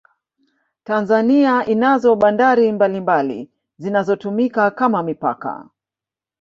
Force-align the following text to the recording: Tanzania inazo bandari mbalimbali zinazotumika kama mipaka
Tanzania 0.83 1.65
inazo 1.65 2.15
bandari 2.15 2.71
mbalimbali 2.71 3.51
zinazotumika 3.77 4.71
kama 4.71 5.03
mipaka 5.03 5.69